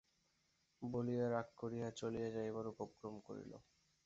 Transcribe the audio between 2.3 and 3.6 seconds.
যাইবার উপক্রম করিল।